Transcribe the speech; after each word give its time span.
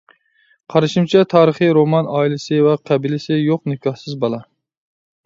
قارىشىمچە، 0.73 1.19
تارىخىي 1.33 1.69
رومان 1.77 2.09
ئائىلىسى 2.13 2.57
ۋە 2.69 2.73
قەبىلىسى 2.91 3.39
يوق 3.41 3.71
نىكاھسىز 3.73 4.17
بالا. 4.25 4.41